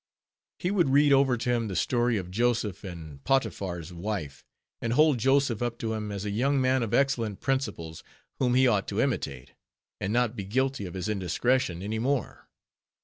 He 0.57 0.71
would 0.71 0.89
read 0.89 1.13
over 1.13 1.37
to 1.37 1.49
him 1.53 1.67
the 1.67 1.75
story 1.75 2.17
of 2.17 2.31
Joseph 2.31 2.83
and 2.83 3.23
Potiphar's 3.23 3.93
wife; 3.93 4.43
and 4.81 4.93
hold 4.93 5.19
Joseph 5.19 5.61
up 5.61 5.77
to 5.77 5.93
him 5.93 6.11
as 6.11 6.25
a 6.25 6.31
young 6.31 6.59
man 6.59 6.81
of 6.81 6.91
excellent 6.91 7.39
principles, 7.39 8.03
whom 8.39 8.55
he 8.55 8.67
ought 8.67 8.87
to 8.87 8.99
imitate, 8.99 9.53
and 9.99 10.11
not 10.11 10.35
be 10.35 10.43
guilty 10.43 10.87
of 10.87 10.95
his 10.95 11.07
indiscretion 11.07 11.83
any 11.83 11.99
more. 11.99 12.49